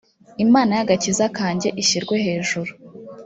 imana 0.45 0.71
y’ 0.77 0.81
agakiza 0.85 1.25
kanjye 1.37 1.67
ishyirwe 1.81 2.15
hejuru 2.25 2.71